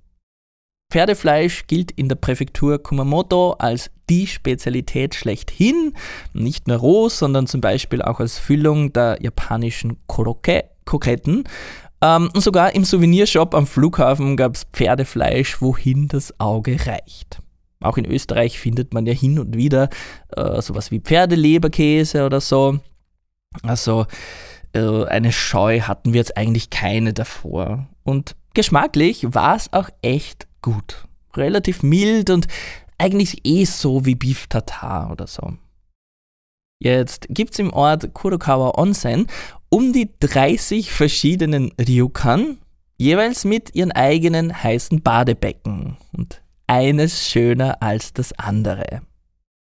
[0.92, 5.94] Pferdefleisch gilt in der Präfektur Kumamoto als die Spezialität schlechthin,
[6.34, 11.44] nicht nur roh, sondern zum Beispiel auch als Füllung der japanischen Koroke-Kroketten.
[12.02, 17.42] Ähm, sogar im Souvenirshop am Flughafen gab es Pferdefleisch, wohin das Auge reicht.
[17.80, 19.90] Auch in Österreich findet man ja hin und wieder
[20.36, 22.80] äh, sowas wie Pferdeleberkäse oder so.
[23.64, 24.06] Also
[24.74, 27.88] äh, eine Scheu hatten wir jetzt eigentlich keine davor.
[28.04, 31.08] Und geschmacklich war es auch echt gut.
[31.36, 32.48] Relativ mild und
[32.98, 35.54] eigentlich eh so wie Beef Tartar oder so.
[36.80, 39.28] Jetzt gibt es im Ort Kurokawa Onsen
[39.70, 42.58] um die 30 verschiedenen Ryukan,
[42.98, 45.98] jeweils mit ihren eigenen heißen Badebecken.
[46.16, 49.02] Und eines schöner als das andere.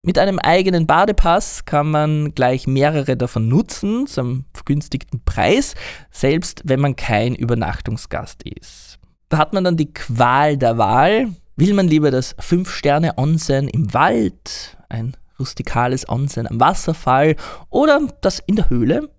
[0.06, 5.76] Mit einem eigenen Badepass kann man gleich mehrere davon nutzen, zum vergünstigten Preis,
[6.12, 9.00] selbst wenn man kein Übernachtungsgast ist.
[9.30, 11.30] Da hat man dann die Qual der Wahl.
[11.56, 17.36] Will man lieber das 5-Sterne-Onsen im Wald, ein rustikales Onsen am Wasserfall
[17.70, 19.10] oder das in der Höhle?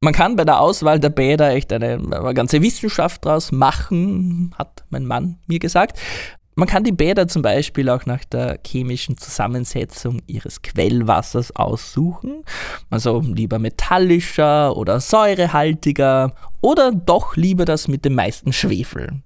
[0.00, 4.84] Man kann bei der Auswahl der Bäder echt eine, eine ganze Wissenschaft draus machen, hat
[4.90, 5.98] mein Mann mir gesagt.
[6.58, 12.42] Man kann die Bäder zum Beispiel auch nach der chemischen Zusammensetzung ihres Quellwassers aussuchen,
[12.90, 19.22] also lieber metallischer oder säurehaltiger oder doch lieber das mit dem meisten Schwefel.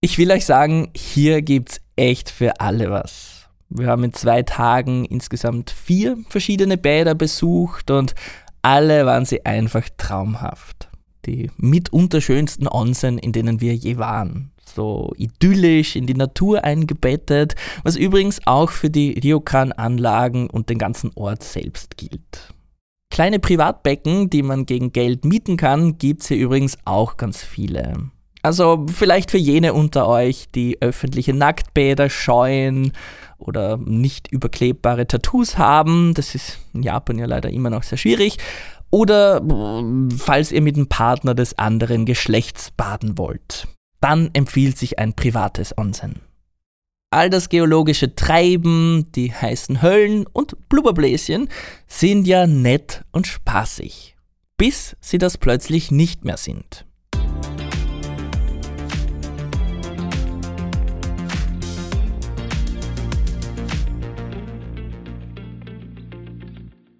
[0.00, 3.48] Ich will euch sagen, hier gibt's echt für alle was.
[3.68, 8.14] Wir haben in zwei Tagen insgesamt vier verschiedene Bäder besucht und
[8.62, 10.88] alle waren sie einfach traumhaft.
[11.26, 17.54] Die mitunter schönsten Onsen, in denen wir je waren so idyllisch in die Natur eingebettet,
[17.82, 22.52] was übrigens auch für die Ryokan-Anlagen und den ganzen Ort selbst gilt.
[23.10, 28.10] Kleine Privatbecken, die man gegen Geld mieten kann, gibt es hier übrigens auch ganz viele.
[28.42, 32.92] Also vielleicht für jene unter euch, die öffentliche Nacktbäder scheuen
[33.38, 36.12] oder nicht überklebbare Tattoos haben.
[36.12, 38.36] Das ist in Japan ja leider immer noch sehr schwierig.
[38.90, 39.42] Oder
[40.18, 43.66] falls ihr mit dem Partner des anderen Geschlechts baden wollt.
[44.04, 46.20] Dann empfiehlt sich ein privates Onsen.
[47.08, 51.48] All das geologische Treiben, die heißen Höllen und Blubberbläschen
[51.86, 54.14] sind ja nett und spaßig.
[54.58, 56.84] Bis sie das plötzlich nicht mehr sind.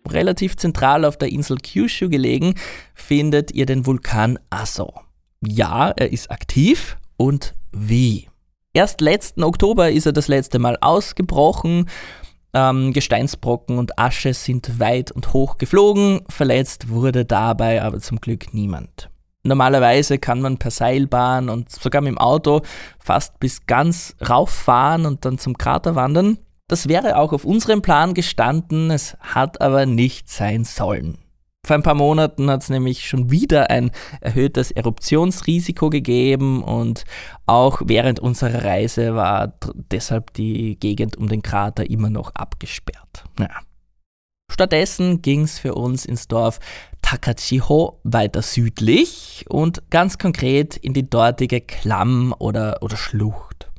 [0.09, 2.55] relativ zentral auf der Insel Kyushu gelegen,
[2.95, 4.95] findet ihr den Vulkan Aso.
[5.47, 8.29] Ja, er ist aktiv und wie?
[8.73, 11.89] Erst letzten Oktober ist er das letzte Mal ausgebrochen.
[12.53, 16.23] Ähm, Gesteinsbrocken und Asche sind weit und hoch geflogen.
[16.29, 19.11] Verletzt wurde dabei aber zum Glück niemand.
[19.45, 22.63] Normalerweise kann man per Seilbahn und sogar mit dem Auto
[22.99, 26.39] fast bis ganz rauffahren und dann zum Krater wandern.
[26.67, 31.19] Das wäre auch auf unserem Plan gestanden, es hat aber nicht sein sollen.
[31.65, 33.91] Vor ein paar Monaten hat es nämlich schon wieder ein
[34.21, 37.05] erhöhtes Eruptionsrisiko gegeben und
[37.47, 39.55] auch während unserer Reise war
[39.91, 43.25] deshalb die Gegend um den Krater immer noch abgesperrt.
[43.39, 43.49] Ja.
[44.53, 46.61] Stattdessen ging es für uns ins Dorf
[47.01, 53.71] Takachiho weiter südlich und ganz konkret in die dortige Klamm oder, oder Schlucht.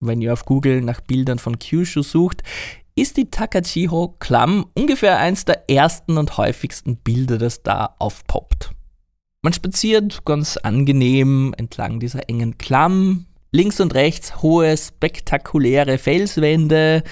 [0.00, 2.42] Wenn ihr auf Google nach Bildern von Kyushu sucht,
[2.96, 8.70] ist die Takachiho Klamm ungefähr eins der ersten und häufigsten Bilder, das da aufpoppt.
[9.42, 13.26] Man spaziert ganz angenehm entlang dieser engen Klamm.
[13.52, 17.04] Links und rechts hohe, spektakuläre Felswände,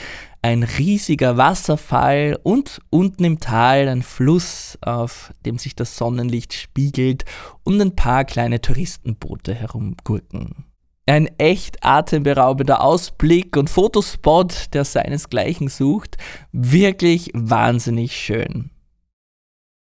[0.42, 7.24] ein riesiger Wasserfall und unten im Tal ein Fluss, auf dem sich das Sonnenlicht spiegelt
[7.62, 10.66] und ein paar kleine Touristenboote herumgurken.
[11.06, 16.16] Ein echt atemberaubender Ausblick und Fotospot, der seinesgleichen sucht.
[16.52, 18.70] Wirklich wahnsinnig schön.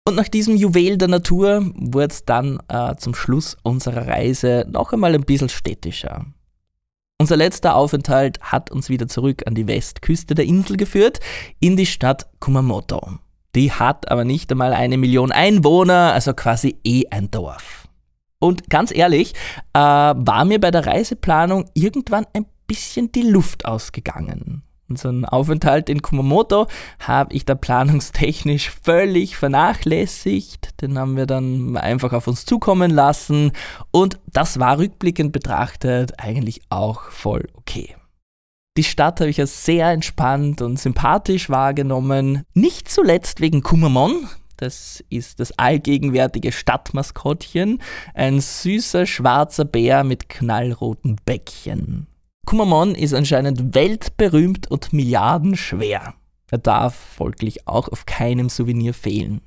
[0.08, 4.94] Und nach diesem Juwel der Natur wurde es dann äh, zum Schluss unserer Reise noch
[4.94, 6.24] einmal ein bisschen städtischer.
[7.20, 11.20] Unser letzter Aufenthalt hat uns wieder zurück an die Westküste der Insel geführt,
[11.60, 13.18] in die Stadt Kumamoto.
[13.54, 17.79] Die hat aber nicht einmal eine Million Einwohner, also quasi eh ein Dorf.
[18.40, 19.34] Und ganz ehrlich,
[19.74, 24.62] äh, war mir bei der Reiseplanung irgendwann ein bisschen die Luft ausgegangen.
[24.88, 26.66] Unseren Aufenthalt in Kumamoto
[26.98, 30.80] habe ich da planungstechnisch völlig vernachlässigt.
[30.80, 33.52] Den haben wir dann einfach auf uns zukommen lassen.
[33.92, 37.94] Und das war rückblickend betrachtet eigentlich auch voll okay.
[38.76, 42.44] Die Stadt habe ich als sehr entspannt und sympathisch wahrgenommen.
[42.54, 44.28] Nicht zuletzt wegen Kumamon,
[44.60, 47.80] das ist das allgegenwärtige Stadtmaskottchen,
[48.14, 52.06] ein süßer schwarzer Bär mit knallroten Bäckchen.
[52.46, 56.14] Kumamon ist anscheinend weltberühmt und milliardenschwer.
[56.50, 59.40] Er darf folglich auch auf keinem Souvenir fehlen.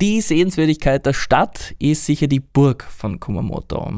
[0.00, 3.92] Die Sehenswürdigkeit der Stadt ist sicher die Burg von Kumamoto.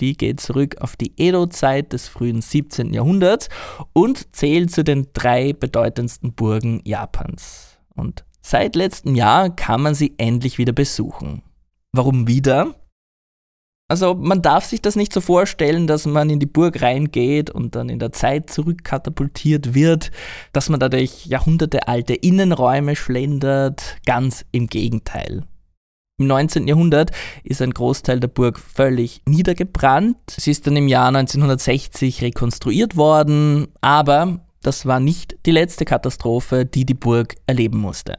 [0.00, 2.94] Die geht zurück auf die Edo-Zeit des frühen 17.
[2.94, 3.50] Jahrhunderts
[3.92, 7.78] und zählt zu den drei bedeutendsten Burgen Japans.
[7.94, 11.42] Und Seit letztem Jahr kann man sie endlich wieder besuchen.
[11.92, 12.74] Warum wieder?
[13.88, 17.76] Also man darf sich das nicht so vorstellen, dass man in die Burg reingeht und
[17.76, 20.10] dann in der Zeit zurückkatapultiert wird,
[20.52, 23.98] dass man dadurch jahrhundertealte Innenräume schlendert.
[24.06, 25.44] Ganz im Gegenteil.
[26.18, 26.68] Im 19.
[26.68, 27.10] Jahrhundert
[27.44, 30.16] ist ein Großteil der Burg völlig niedergebrannt.
[30.30, 36.64] Sie ist dann im Jahr 1960 rekonstruiert worden, aber das war nicht die letzte Katastrophe,
[36.64, 38.16] die die Burg erleben musste.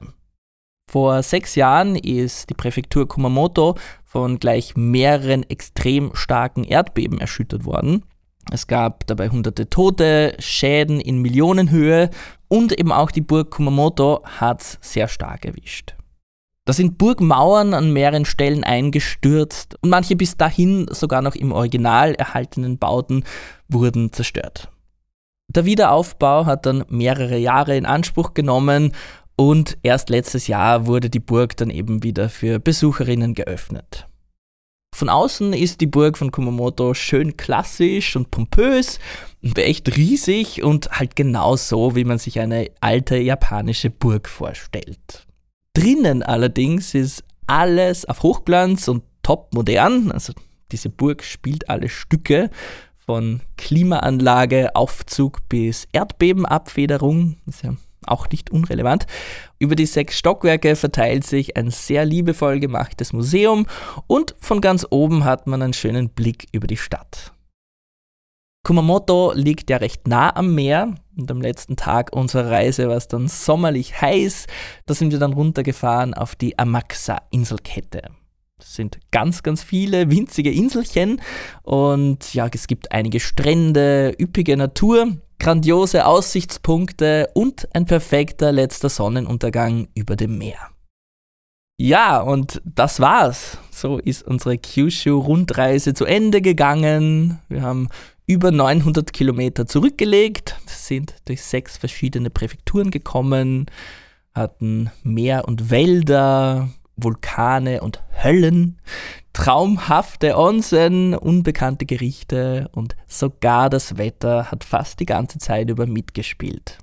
[0.89, 3.75] Vor sechs Jahren ist die Präfektur Kumamoto
[4.05, 8.03] von gleich mehreren extrem starken Erdbeben erschüttert worden.
[8.51, 12.09] Es gab dabei hunderte Tote, Schäden in Millionenhöhe
[12.47, 15.95] und eben auch die Burg Kumamoto hat sehr stark erwischt.
[16.65, 22.13] Da sind Burgmauern an mehreren Stellen eingestürzt und manche bis dahin sogar noch im Original
[22.13, 23.23] erhaltenen Bauten
[23.67, 24.69] wurden zerstört.
[25.55, 28.91] Der Wiederaufbau hat dann mehrere Jahre in Anspruch genommen
[29.35, 34.07] und erst letztes Jahr wurde die Burg dann eben wieder für Besucherinnen geöffnet.
[34.95, 38.99] Von außen ist die Burg von Kumamoto schön klassisch und pompös,
[39.55, 45.25] echt riesig und halt genau so, wie man sich eine alte japanische Burg vorstellt.
[45.73, 50.33] Drinnen allerdings ist alles auf Hochglanz und top modern, also
[50.71, 52.51] diese Burg spielt alle Stücke
[53.05, 57.37] von Klimaanlage, Aufzug bis Erdbebenabfederung.
[57.45, 57.75] Ist ja
[58.05, 59.05] auch nicht unrelevant.
[59.59, 63.65] Über die sechs Stockwerke verteilt sich ein sehr liebevoll gemachtes Museum
[64.07, 67.33] und von ganz oben hat man einen schönen Blick über die Stadt.
[68.65, 73.09] Kumamoto liegt ja recht nah am Meer und am letzten Tag unserer Reise war es
[73.09, 74.47] dann sommerlich heiß.
[74.85, 78.03] Da sind wir dann runtergefahren auf die Amaxa-Inselkette.
[78.57, 81.21] Das sind ganz, ganz viele winzige Inselchen
[81.63, 89.87] und ja, es gibt einige Strände, üppige Natur, grandiose Aussichtspunkte und ein perfekter letzter Sonnenuntergang
[89.95, 90.69] über dem Meer.
[91.77, 93.57] Ja, und das war's.
[93.71, 97.39] So ist unsere Kyushu-Rundreise zu Ende gegangen.
[97.49, 97.89] Wir haben
[98.25, 103.65] über 900 Kilometer zurückgelegt, sind durch sechs verschiedene Präfekturen gekommen,
[104.33, 108.79] hatten Meer und Wälder, Vulkane und Höllen,
[109.33, 116.77] traumhafte Onsen, unbekannte Gerichte und sogar das Wetter hat fast die ganze Zeit über mitgespielt.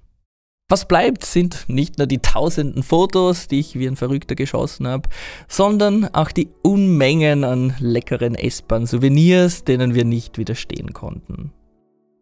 [0.70, 5.08] Was bleibt, sind nicht nur die tausenden Fotos, die ich wie ein Verrückter geschossen habe,
[5.48, 11.52] sondern auch die Unmengen an leckeren S-Bahn-Souvenirs, denen wir nicht widerstehen konnten.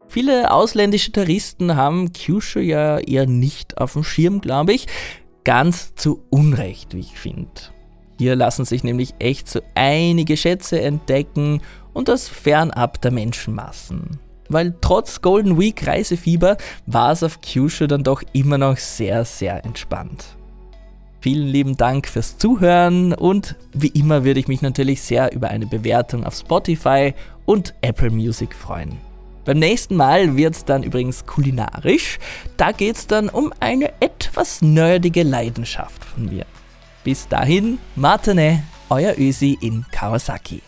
[0.07, 4.86] Viele ausländische Touristen haben Kyushu ja eher nicht auf dem Schirm, glaube ich.
[5.45, 7.51] Ganz zu Unrecht, wie ich finde.
[8.19, 11.62] Hier lassen sich nämlich echt so einige Schätze entdecken
[11.93, 16.57] und das fernab der Menschenmassen weil trotz Golden Week Reisefieber
[16.87, 20.37] war es auf Kyushu dann doch immer noch sehr, sehr entspannt.
[21.21, 25.66] Vielen lieben Dank fürs Zuhören und wie immer würde ich mich natürlich sehr über eine
[25.66, 27.12] Bewertung auf Spotify
[27.45, 28.97] und Apple Music freuen.
[29.45, 32.19] Beim nächsten Mal wird es dann übrigens kulinarisch.
[32.57, 36.45] Da geht es dann um eine etwas nerdige Leidenschaft von mir.
[37.09, 40.61] Bis dahin, Matane, euer Ösi in Kawasaki.